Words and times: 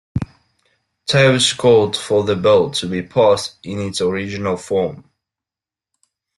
Toews 1.05 1.53
called 1.55 1.95
for 1.95 2.23
the 2.23 2.35
bill 2.35 2.71
to 2.71 2.87
be 2.89 3.03
passed 3.03 3.59
in 3.61 3.77
its 3.79 4.01
original 4.01 4.57
form. 4.57 5.07